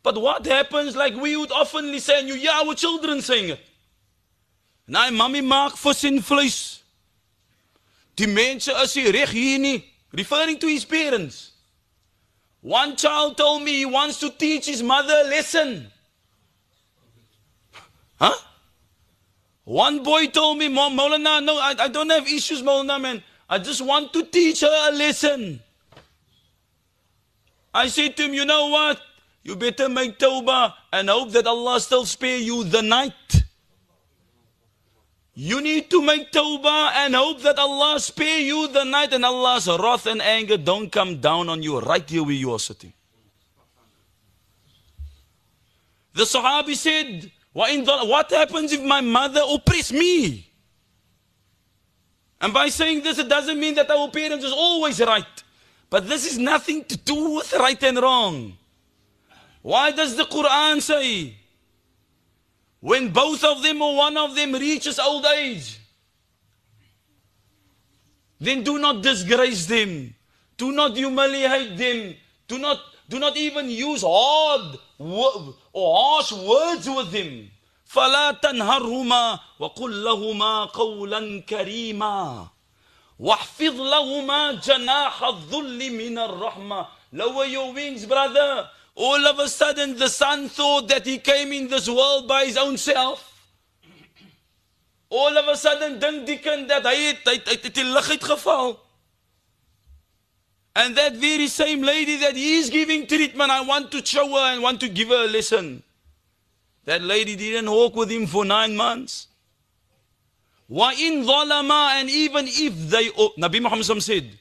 [0.03, 3.59] But what happens, like we would oftenly say, and you hear our children saying it.
[4.86, 6.82] Nee, mami maak vis en vleis.
[8.14, 11.52] Die mense is nie reg hier nie, referring to his parents.
[12.60, 15.90] One child told me he wants to teach his mother a lesson.
[18.16, 18.36] Huh?
[19.64, 23.22] One boy told me, Mom, Maulana, no, I, I don't have issues, Maulana, man.
[23.48, 25.60] I just want to teach her a lesson.
[27.72, 29.00] I said to him, you know what?
[29.42, 33.43] You better make tawbah and hope that Allah still spare you the night.
[35.34, 39.66] You need to make tawbah and hope that Allah spare you the night and Allah's
[39.66, 42.92] wrath and anger don't come down on you right here where you are sitting.
[46.14, 50.48] The Sahabi said, What happens if my mother oppress me?
[52.40, 55.24] And by saying this, it doesn't mean that our parents is always right.
[55.90, 58.56] But this is nothing to do with right and wrong.
[59.62, 61.36] Why does the Quran say,
[62.83, 65.79] when both of them or one of them reaches old age,
[68.39, 70.13] then do not disgrace them.
[70.57, 72.15] Do not humiliate them.
[72.47, 72.79] Do not,
[73.09, 77.51] do not even use hard or harsh words with them.
[77.89, 82.47] فلا تنهرهما وقل لهما قولا كريما
[83.19, 90.09] واحفظ لهما جناح الذل من الرحمة lower your wings brother all of a sudden the
[90.09, 93.25] son thought that he came in this world by his own self
[95.09, 98.09] all of a sudden dink die kind dat hy het, hy, hy, het die lig
[98.15, 98.77] uitgeval
[100.75, 104.53] and that very same lady that he is giving treatment I want to show her
[104.53, 105.83] and want to give her a lesson
[106.89, 109.27] that lady didn't walk with him for nine months.
[110.71, 113.11] وَإِن ظَلَمَا And even if they...
[113.15, 114.37] Oh, Nabi Muhammad said,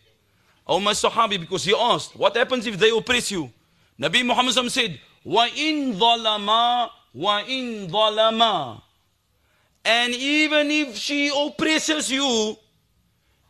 [0.67, 3.51] Oh my Sahabi, because he asked, what happens if they oppress you?
[4.00, 8.82] Nabi Muhammad said, Wa in dhalama, wa in dhalama.
[9.86, 12.58] And even if she oppresses you,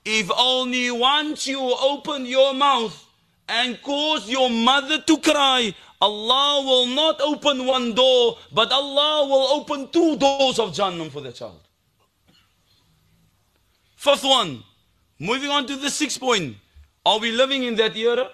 [0.06, 3.06] if only once you open your mouth
[3.48, 9.48] and cause your mother to cry, Allah will not open one door, but Allah will
[9.62, 11.62] open two doors of Jannah for the child.
[13.96, 14.64] First one,
[15.20, 16.58] moving on to the sixth point.
[17.06, 18.28] Are we living in that era?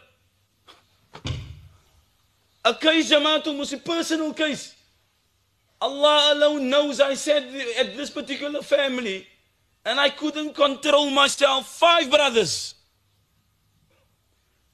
[2.70, 4.76] A case, Jamaatul was a personal case.
[5.82, 7.44] Allah alone knows I said
[7.80, 9.26] at this particular family,
[9.84, 11.68] and I couldn't control myself.
[11.68, 12.76] Five brothers.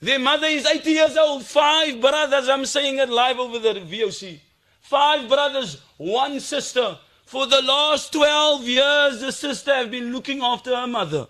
[0.01, 1.45] Their mother is 80 years old.
[1.45, 2.49] Five brothers.
[2.49, 4.39] I'm saying it live over the VOC.
[4.81, 6.97] Five brothers, one sister.
[7.25, 11.27] For the last 12 years, the sister have been looking after her mother.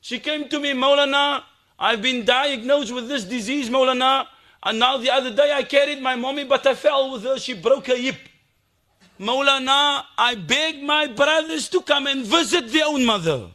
[0.00, 1.44] She came to me, Maulana,
[1.78, 4.26] I've been diagnosed with this disease, Maulana.
[4.62, 7.38] And now the other day I carried my mommy, but I fell with her.
[7.38, 8.16] She broke her hip.
[9.20, 13.48] Maulana, I begged my brothers to come and visit their own mother.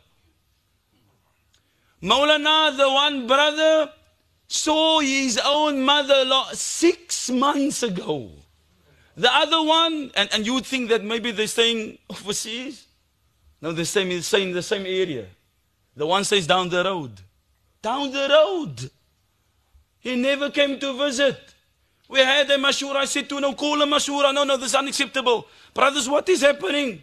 [2.02, 3.92] Maulana, the one brother,
[4.48, 8.32] saw his own mother six months ago.
[9.16, 12.88] The other one, and, and you would think that maybe they're staying overseas.
[13.62, 15.28] No, they're staying in the same area.
[15.96, 17.22] The one stays down the road.
[17.84, 18.90] down the road.
[20.04, 21.40] He never came to visit.
[22.10, 22.98] We had a mashura.
[22.98, 24.34] I said to him, no, call a mashura.
[24.34, 25.48] No, no, this is unacceptable.
[25.74, 27.02] Brothers, what is happening?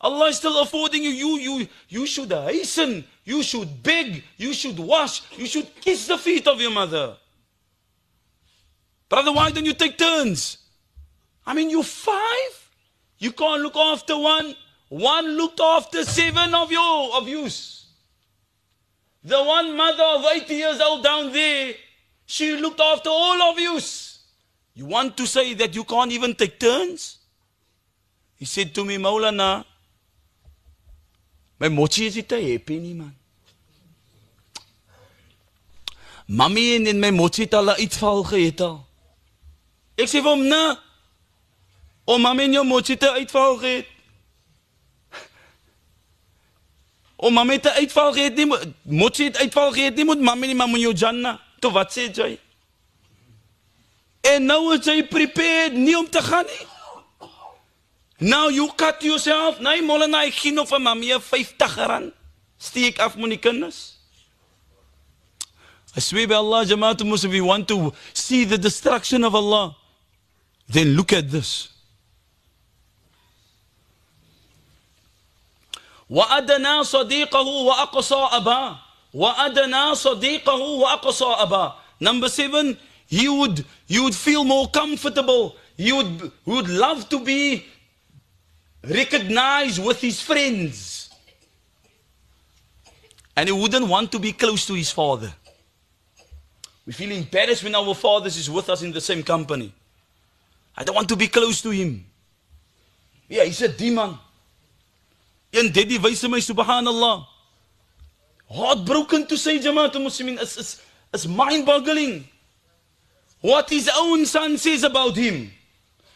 [0.00, 1.10] Allah is still affording you.
[1.10, 3.04] You, you, you should hasten.
[3.24, 4.24] You should beg.
[4.38, 5.22] You should wash.
[5.36, 7.18] You should kiss the feet of your mother.
[9.10, 10.56] Brother, why don't you take turns?
[11.44, 12.70] I mean, you're five.
[13.18, 14.56] You can't look after one.
[14.88, 17.86] One looked after seven of you, of yous.
[19.22, 21.74] The one mother of 80 years old down there,
[22.30, 24.20] she looked after all of yous.
[24.74, 27.18] You want to say that you can't even take turns?
[28.36, 29.64] He said to me, Maulana,
[31.58, 33.14] my mochi is it happy nie man.
[36.28, 38.78] Mami en en my mochi het al uitval gehet al.
[39.98, 40.76] Ek sê vir hom, "Nee.
[42.06, 43.86] O mami en jou mochi het uitval gehet."
[47.16, 48.46] O mami het uitval gehet nie,
[48.84, 51.40] mochi het uitval gehet nie, moet mami nie maar moet jou janna.
[51.59, 52.35] Toe wat sê jy?
[54.25, 56.65] En nou is jy prepared nie om te gaan nie.
[58.17, 59.59] Now you cut yourself.
[59.59, 62.13] Nee, Molana, ek gee nog vir mami 50 rand.
[62.57, 63.95] Steek af met die kinders.
[65.95, 69.75] I swear by Allah, Jamaatul Muslim, we want to see the destruction of Allah.
[70.67, 71.69] Then look at this.
[76.09, 78.79] وأدنى صديقه وأقصى أباه
[79.13, 82.77] وأدنى صديقه وأقصى أباه Number seven,
[83.07, 85.55] he would, he would feel more comfortable.
[85.77, 87.65] He would, he would love to be
[88.83, 91.09] recognized with his friends.
[93.37, 95.33] And he wouldn't want to be close to his father.
[96.85, 99.73] We feel embarrassed when our fathers is with us in the same company.
[100.77, 102.05] I don't want to be close to him.
[103.27, 104.19] Ja, hy's 'n demon.
[105.51, 107.25] Een dit die wyse my subhanallah.
[108.50, 110.82] Heartbroken to say Jamaat Muslimin is is
[111.14, 112.26] is mind-boggling.
[113.40, 115.50] What his own son says about him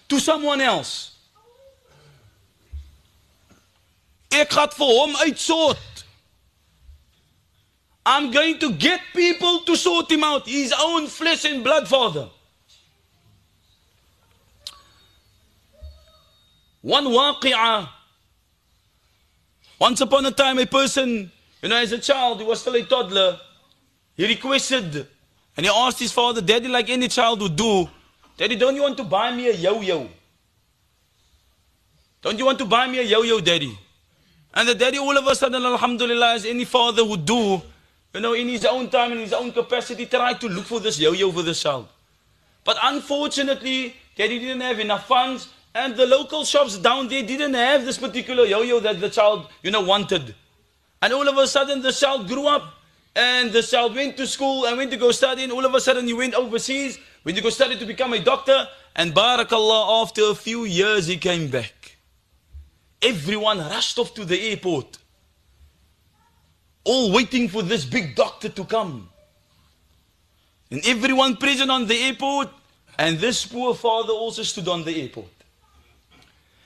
[0.08, 1.12] to someone else.
[4.32, 6.04] Ek gaan vir hom uitsort.
[8.06, 10.46] I'm going to get people to sort him out.
[10.46, 12.28] His own flesh and blood father.
[16.82, 17.88] One waqi'ah.
[19.78, 21.30] Once upon a time, a person,
[21.64, 23.40] you know, as a child, he was still a toddler,
[24.14, 25.06] he requested
[25.56, 27.88] and he asked his father, Daddy, like any child would do,
[28.36, 30.06] Daddy, don't you want to buy me a yo yo?
[32.20, 33.78] Don't you want to buy me a yo yo, Daddy?
[34.52, 37.62] And the daddy, all of a sudden, Alhamdulillah, as any father would do,
[38.12, 41.00] you know, in his own time, in his own capacity, tried to look for this
[41.00, 41.88] yo yo for this child.
[42.62, 47.86] But unfortunately, daddy didn't have enough funds, and the local shops down there didn't have
[47.86, 50.34] this particular yo yo that the child, you know, wanted.
[51.04, 52.76] And all of a sudden, the child grew up,
[53.14, 55.78] and the child went to school and went to go study, and all of a
[55.78, 60.22] sudden, he went overseas, went to go study to become a doctor, and barakallah, after
[60.30, 61.98] a few years, he came back.
[63.02, 64.96] Everyone rushed off to the airport,
[66.84, 69.10] all waiting for this big doctor to come.
[70.70, 72.48] And everyone present on the airport,
[72.98, 75.26] and this poor father also stood on the airport.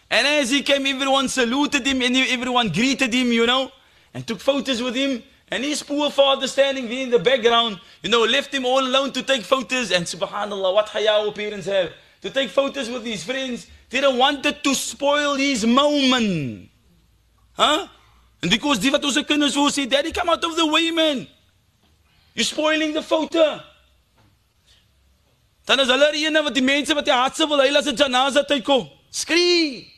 [0.08, 3.72] And as he came, everyone saluted him and everyone greeted him, you know,
[4.14, 5.22] and took photos with him.
[5.50, 9.12] And his poor father standing there in the background, you know, left him all alone
[9.12, 9.90] to take photos.
[9.90, 11.92] And subhanAllah, what haya parents have.
[12.22, 13.66] To take photos with his friends.
[13.88, 16.68] They don't wanted to spoil his moment.
[17.52, 17.88] Huh?
[18.42, 21.26] And because die wat ons kinders wil sê, Daddy, come out of the way, man.
[22.34, 23.60] You're spoiling the photo.
[25.66, 27.96] Dan is hulle die ene wat die mense wat die hartse wil huil as 'n
[27.96, 28.88] janaza tyd kom.
[29.10, 29.90] Skree.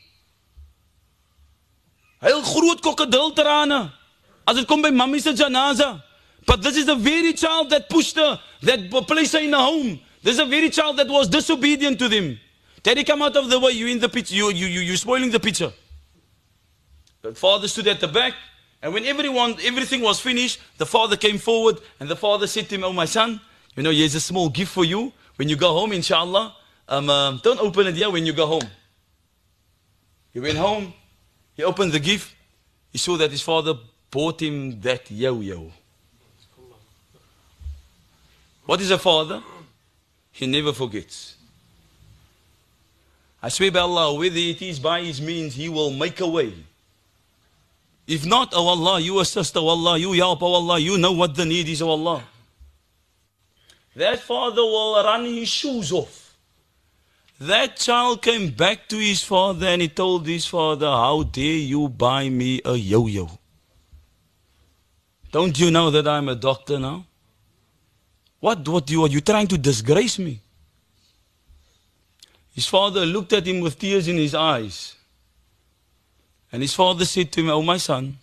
[2.19, 3.91] Huil groot krokodil trane
[4.47, 6.01] as dit kom by mammie se janaza.
[6.45, 9.99] But this is the very child that pushed her, that placed her in a home.
[10.23, 12.39] This is a very child that was disobedient to them.
[12.83, 13.71] Daddy, come out of the way.
[13.73, 14.35] You're in the picture.
[14.35, 15.71] You you you you spoiling the picture.
[17.21, 18.33] The father stood at the back,
[18.81, 22.75] and when everyone everything was finished, the father came forward, and the father said to
[22.75, 23.39] him, "Oh my son,
[23.75, 26.55] you know here's a small gift for you when you go home, inshallah.
[26.87, 28.67] Um, um, don't open it here when you go home."
[30.33, 30.93] He went home.
[31.53, 32.33] He opened the gift.
[32.91, 33.75] He saw that his father
[34.13, 35.71] him that yo-yo.
[38.65, 39.41] What is a father?
[40.31, 41.35] He never forgets.
[43.43, 46.53] I swear by Allah, whether it is by his means, he will make a way.
[48.07, 51.35] If not, oh Allah, you assist, oh Allah, you help, oh Allah, you know what
[51.35, 52.23] the need is, oh Allah.
[53.95, 56.35] That father will run his shoes off.
[57.39, 61.89] That child came back to his father and he told his father, How dare you
[61.89, 63.40] buy me a yo yo?
[65.31, 67.05] Don't you know that I'm a doctor now?
[68.39, 70.41] What, what you are you trying to disgrace me?
[72.53, 74.95] His father looked at him with tears in his eyes.
[76.51, 78.17] And his father said to him, Oh, my son,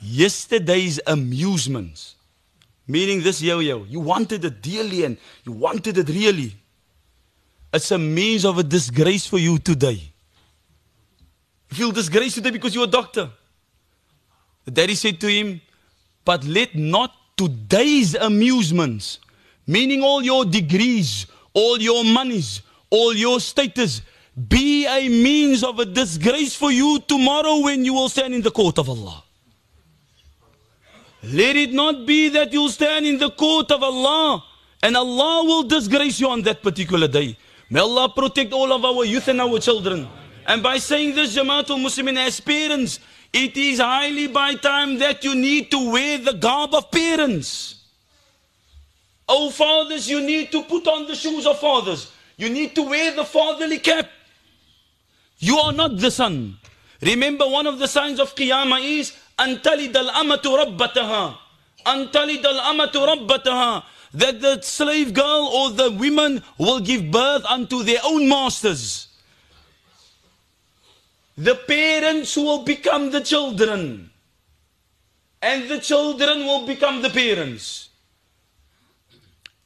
[0.00, 2.16] yesterday's amusements,
[2.88, 6.56] meaning this yo yo, you wanted it dearly and you wanted it really.
[7.72, 10.00] It's a means of a disgrace for you today.
[11.70, 13.30] You feel disgraced today because you're a doctor.
[14.64, 15.60] The daddy said to him,
[16.24, 19.18] But let not today's amusements,
[19.66, 24.02] meaning all your degrees, all your monies, all your status,
[24.48, 28.50] be a means of a disgrace for you tomorrow when you will stand in the
[28.50, 29.22] court of Allah.
[31.22, 34.44] Let it not be that you'll stand in the court of Allah
[34.82, 37.36] and Allah will disgrace you on that particular day.
[37.70, 40.06] May Allah protect all of our youth and our children.
[40.46, 43.00] And by saying this, Jamaatul Muslimin, as parents,
[43.33, 47.75] it is highly by time that you need to wear the garb of parents.
[49.27, 52.11] Oh, fathers, you need to put on the shoes of fathers.
[52.37, 54.09] You need to wear the fatherly cap.
[55.37, 56.57] You are not the son.
[57.01, 61.35] Remember, one of the signs of Qiyamah is أنتلد الأمة ربتها
[61.87, 63.83] أنتلد الأمة ربتها
[64.13, 69.07] that the slave girl or the women will give birth unto their own masters.
[71.36, 74.10] The parents will become the children,
[75.42, 77.88] and the children will become the parents.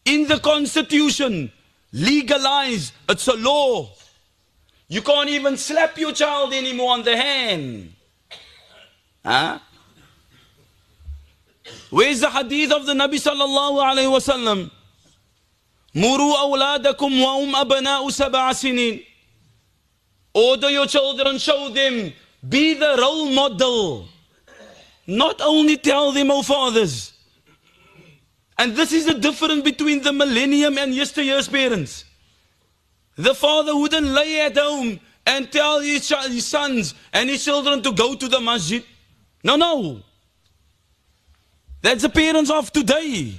[0.04, 1.52] In the constitution,
[1.92, 3.90] legalized, it's a law.
[4.88, 7.92] You can't even slap your child anymore on the hand.
[9.24, 9.58] Huh?
[11.90, 14.70] Where's the hadith of the Nabi sallallahu alayhi wa sallam?
[15.94, 19.04] Muru awladakum wa um abana'u sab'a sinin.
[20.38, 22.12] Order your children, show them,
[22.48, 24.08] be the role model.
[25.04, 27.12] Not only tell them, oh fathers.
[28.56, 32.04] And this is the difference between the millennium and yesteryear's parents.
[33.16, 37.90] The father wouldn't lay at home and tell his, his sons and his children to
[37.90, 38.84] go to the masjid.
[39.42, 40.02] No, no.
[41.82, 43.34] That's the parents of today.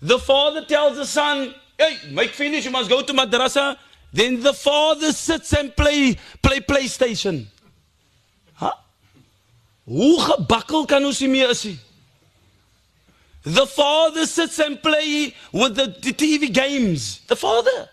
[0.00, 3.76] The father tells the son, hey, make finish, you must go to madrasa.
[4.12, 7.46] Then the father sits and play, play PlayStation.
[8.54, 8.74] Huh?
[9.86, 11.78] Kan?
[13.44, 17.20] The father sits and play with the, the TV games.
[17.26, 17.88] The father.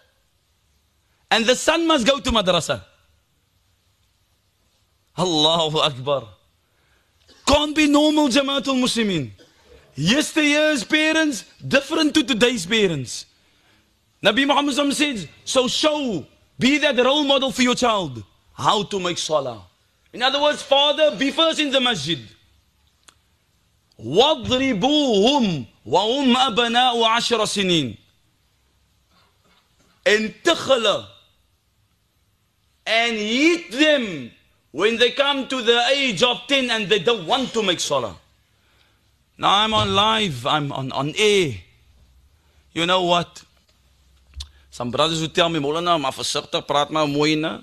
[1.32, 2.84] And the son must go to madrasa.
[5.17, 6.28] Allahu Akbar.
[7.47, 9.32] Can't be normal Jamaatul Muslimin.
[9.95, 13.26] Yesterday's parents different to today's parents.
[14.22, 16.26] Nabi Muhammad says, so show,
[16.59, 18.22] be that role model for your child,
[18.55, 19.62] how to make salah.
[20.12, 22.18] In other words, father, be first in the masjid.
[23.99, 27.97] واضربوهم وهم أبناء عشر سنين
[30.07, 31.07] انتخل
[32.86, 34.30] and hit them
[34.72, 38.16] when they come to the age of 10 and they don't want to make salah.
[39.38, 41.55] Now I'm on live, I'm on, on air.
[42.72, 43.42] You know what?
[44.72, 47.61] Some brothers would tell me, Molana, maar versigtig, praat maar mooi na.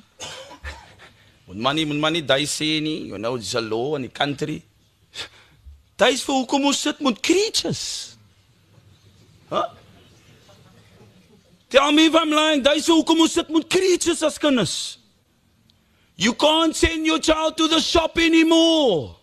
[1.47, 3.07] Moet man nie, moet man nie die sê nie.
[3.07, 4.63] You know, it's a law in the country.
[5.97, 8.17] Dis vir hoekom ons sit met creatures.
[9.49, 9.69] Huh?
[11.71, 12.65] Tell me if I'm lying.
[12.67, 14.99] Dis vir hoekom ons sit met creatures as kinders.
[16.17, 19.15] You can't send your child to the shop anymore.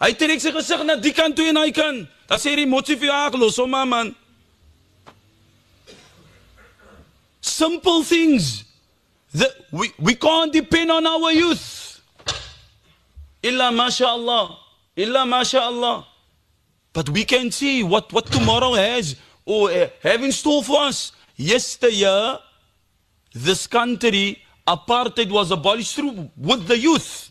[0.00, 2.04] Hy trek sy gesig na die kant toe en hy kan.
[2.28, 4.14] Dan sê motsie vir haar los hom man.
[7.40, 8.64] Simple things.
[9.32, 12.00] that we, we can't depend on our youth.
[13.42, 14.58] Illa mashallah.
[14.96, 16.06] Illa mashallah.
[16.92, 21.12] But we can see what, what tomorrow has or uh, have in store for us.
[21.36, 22.38] Yesteryear,
[23.32, 27.29] this country, apartheid was abolished through with the youth.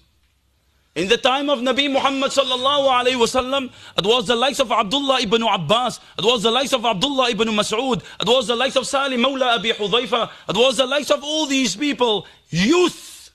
[0.95, 5.21] In the time of Nabi Muhammad sallallahu alayhi wasallam, it was the likes of Abdullah
[5.21, 8.87] ibn Abbas, it was the likes of Abdullah ibn Mas'ud, it was the likes of
[8.87, 13.29] Salim Mawla Abi Hudhaifa, it was the likes of all these people, youth,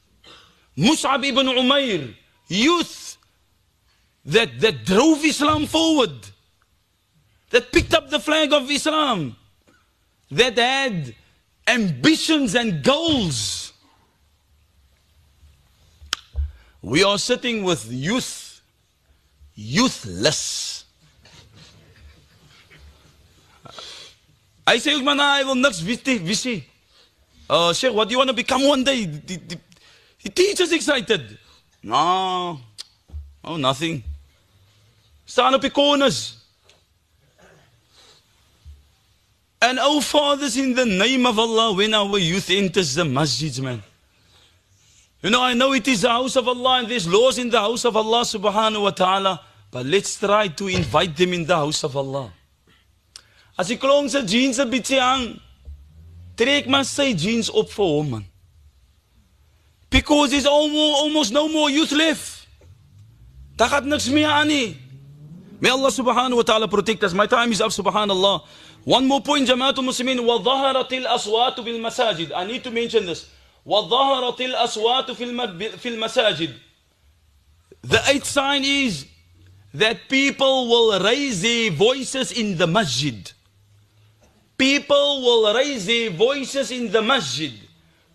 [0.76, 2.14] Mus'ab ibn Umair,
[2.48, 3.16] youth,
[4.24, 6.12] that, that drove Islam forward,
[7.50, 9.36] that picked up the flag of Islam,
[10.30, 11.14] that had
[11.68, 13.63] ambitions and goals.
[16.84, 18.60] We are sitting with youth,
[19.56, 20.84] youthless.
[24.66, 26.62] I say, man, I will next visit.
[27.48, 29.06] Uh, Sheikh, what do you want to become one day?
[29.06, 29.58] The, the,
[30.24, 31.38] the teacher's excited.
[31.82, 32.60] No,
[33.42, 34.04] oh, nothing.
[35.24, 36.36] Stand up die corners.
[39.62, 43.82] And oh fathers, in the name of Allah, when our youth enters the masjids, man.
[45.23, 47.59] You know, I know it is the house of Allah and there's laws in the
[47.59, 49.41] house of Allah subhanahu wa ta'ala.
[49.71, 52.31] But let's try to invite them in the house of Allah.
[53.57, 55.39] As die klong se jeans 'n bietjie hang,
[56.35, 58.25] trek maar sy jeans op vir hom man.
[59.89, 62.47] Because there's almost, almost no more youth left.
[63.57, 64.77] Daar gaat niks meer aan nie.
[65.59, 67.13] May Allah subhanahu wa ta'ala protect us.
[67.13, 68.45] My time is up, subhanallah.
[68.85, 70.19] One more point, Jamaatul Muslimin.
[70.23, 73.27] وَظَهَرَتِ الْأَصْوَاتُ بِالْمَسَاجِدِ I need to mention this.
[73.65, 76.53] وَظَهَرَتِ الْأَصْوَاتُ فِي الْمَسَاجِدِ
[77.83, 79.05] The eighth sign is
[79.73, 83.31] that people will raise their voices in the masjid.
[84.57, 87.53] People will raise their voices in the masjid.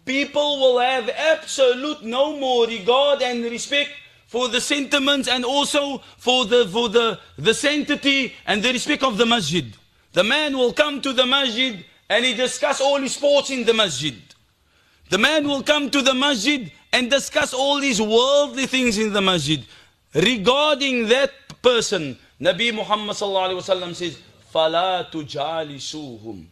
[0.04, 3.90] People will have absolute no more regard and respect
[4.26, 9.16] for the sentiments and also for the for the, the sanctity and the respect of
[9.16, 9.64] the masjid.
[10.12, 13.72] The man will come to the masjid and he discuss all his sports in the
[13.72, 14.14] masjid.
[15.10, 19.20] The man will come to the masjid and discuss all these worldly things in the
[19.20, 19.64] masjid.
[20.14, 24.18] Regarding that person, Nabi Muhammad sallallahu says,
[24.52, 26.44] فَلَا تُجَالِسُوهُمْ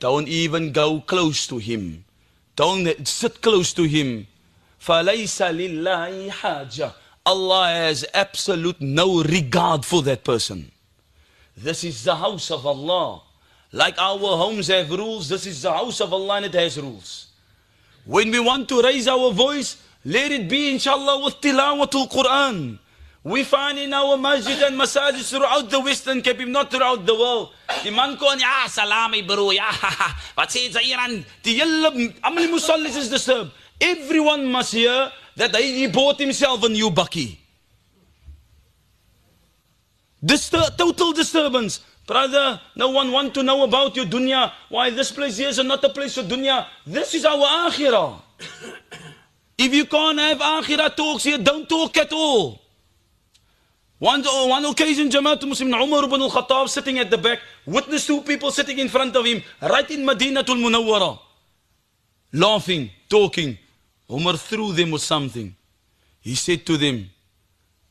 [0.00, 2.04] Don't even go close to him.
[2.56, 4.26] Don't sit close to him.
[4.80, 6.92] فَلَيْسَ لِلَّهِ حَاجَةً
[7.26, 10.70] Allah has absolute no regard for that person.
[11.56, 13.22] This is the house of Allah.
[13.72, 17.27] Like our homes have rules, this is the house of Allah and it has rules.
[18.09, 22.79] When we want to raise our voice, let it be inshallah with tilawatul Quran.
[23.23, 27.53] We find in our masjid and masajid throughout the Western Cape, not throughout the world.
[27.83, 29.69] Die man kon, ja, ah, salami bro, ja,
[30.35, 31.23] wat sê aan?
[31.43, 33.51] Die hele, amal musallis is disturbed.
[33.79, 37.37] Everyone must hear that he bought himself a new bakkie.
[40.25, 41.81] Distur total disturbance.
[42.09, 44.51] Brother, no one want to know about your dunya.
[44.67, 46.65] Why this place here is not a place for dunya.
[46.83, 48.19] This is our akhirah.
[49.59, 52.59] if you can't have akhirah talks here, don't talk at all.
[53.99, 58.21] One, oh, one occasion, Jamaat Muslim Umar ibn al-Khattab sitting at the back, witnessed two
[58.21, 61.19] people sitting in front of him, right in Madinatul Munawwara,
[62.33, 63.55] laughing, talking.
[64.09, 65.55] Umar threw them with something.
[66.21, 67.11] He said to them,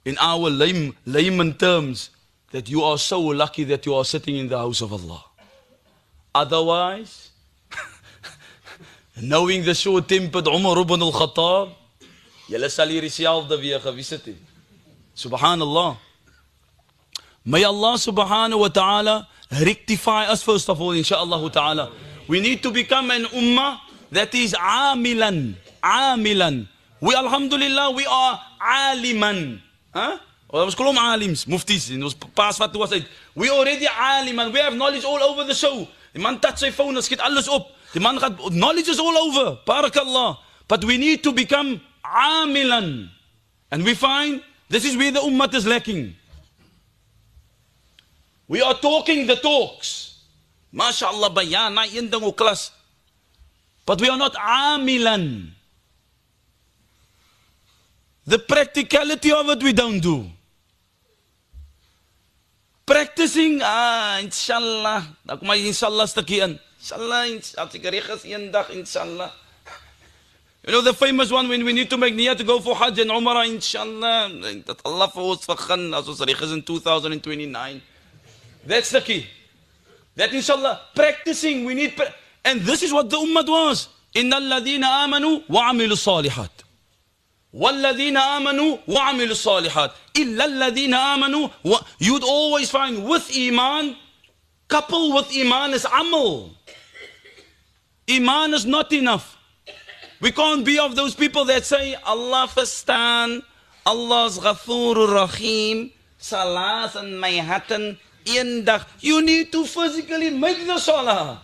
[0.05, 2.11] in our layman terms,
[2.51, 5.25] that you are so lucky that you are sitting in the house of Allah.
[6.35, 7.31] Otherwise,
[9.21, 11.75] knowing the short-tempered Umar ibn al-Khattab.
[15.17, 15.97] Subhanallah.
[17.45, 21.93] May Allah subhanahu wa ta'ala rectify us first of all, inshaAllah ta'ala.
[22.29, 23.81] We need to become an ummah
[24.13, 26.69] that is amilan, amilan.
[27.01, 29.61] We, alhamdulillah, we are aliman.
[29.95, 30.19] Huh?
[30.49, 33.09] Ons kolom alims, muftis, en ons paas wat was uit.
[33.37, 35.87] We already aliman, we have knowledge all over the show.
[36.15, 37.69] Die man touch sy phone, skiet alles op.
[37.93, 40.39] Die man gaat, knowledge is all over, barakallah.
[40.67, 43.11] But we need to become amilan.
[43.71, 46.17] And we find this is where the ummah is lacking.
[48.49, 50.25] We are talking the talks.
[50.73, 52.73] MashaAllah, bayan, na yendang klas.
[53.85, 55.53] But we are not amilan.
[58.27, 60.38] The practicality of it we don't do
[62.88, 65.08] Practicing, ah, inshallah.
[65.28, 66.60] Ako may inshallah stakian.
[66.80, 67.72] Inshallah, inshallah.
[67.72, 69.32] Sigarikas yandak, inshallah.
[70.68, 73.00] You know the famous one when we need to make niyah to go for Hajj
[73.00, 74.32] and Umrah, inshallah.
[74.68, 77.82] That Allah for us fakhan, as was in 2029.
[78.66, 79.28] That's the key.
[80.16, 81.96] That inshallah, practicing, we need,
[82.46, 83.90] and this is what the ummah was.
[84.16, 86.62] إن الذين آمنوا وعملوا الصالحات
[87.54, 91.76] والذين آمنوا وعملوا الصالحات إلا الذين آمنوا و...
[92.00, 93.96] You'd always find with Iman,
[94.68, 96.50] coupled with Iman is Amal.
[98.10, 99.38] Iman is not enough.
[100.20, 103.44] We can't be of those people that say Allah verstaan,
[103.86, 108.86] Allah's Ghafoor Rahim, Salat and Mayhatan, eendag.
[109.00, 111.42] You need to physically make the Salah.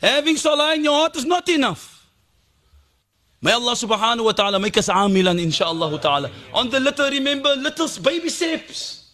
[0.00, 1.91] Having Salah in your heart is not enough.
[3.43, 6.31] May Allah subhanahu wa ta'ala make us amilan inshaAllah ta'ala.
[6.53, 9.11] On the little, remember, little baby steps.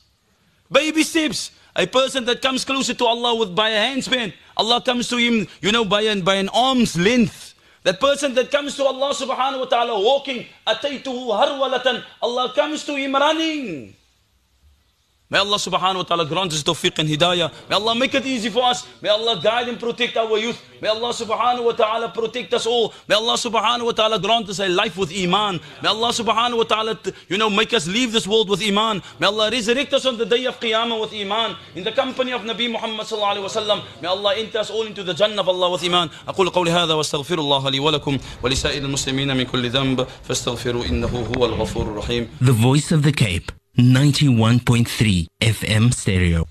[0.71, 1.49] Baby steps.
[1.75, 5.47] A person that comes closer to Allah with by a handspan, Allah comes to him,
[5.61, 7.55] you know, by an, by an arm's length.
[7.81, 12.93] That person that comes to Allah subhanahu wa ta'ala walking, ataytuhu harwalatan, Allah comes to
[12.93, 13.95] him running.
[15.34, 17.50] May Allah subhanahu wa ta'ala grant us tawfiq and hidayah.
[17.68, 18.86] May Allah make it easy for us.
[19.02, 20.62] May Allah guide and protect our youth.
[20.80, 22.94] May Allah subhanahu wa ta'ala protect us all.
[23.08, 25.58] May Allah subhanahu wa ta'ala grant us a life with iman.
[25.82, 29.02] May Allah subhanahu wa ta'ala, you know, make us leave this world with iman.
[29.18, 31.56] May Allah resurrect us on the day of qiyamah with iman.
[31.74, 34.02] In the company of Nabi Muhammad sallallahu alayhi wa sallam.
[34.02, 36.10] May Allah enter us all into the Jannah of Allah with iman.
[36.28, 41.46] أقول قولي هذا واستغفر الله لي ولكم ولسائر المسلمين من كل ذنب فاستغفروا إنه هو
[41.46, 46.49] الغفور الرحيم The Voice of the Cape, 91.3 FM stereo.